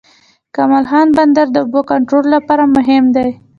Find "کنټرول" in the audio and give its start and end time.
1.91-2.25